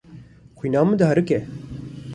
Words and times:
Xwîna 0.57 0.81
min 0.87 0.97
diherike. 0.99 1.39